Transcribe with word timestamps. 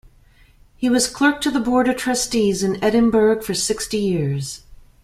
He 0.77 0.89
was 0.89 1.07
clerk 1.07 1.41
to 1.41 1.51
the 1.51 1.59
Board 1.59 1.87
of 1.87 1.95
Trustees 1.95 2.63
in 2.63 2.83
Edinburgh 2.83 3.43
for 3.43 3.53
sixty 3.53 3.97
years. 3.99 4.63